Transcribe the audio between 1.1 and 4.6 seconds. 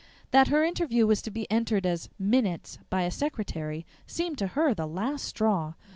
to be entered as "minutes" by a secretary seemed to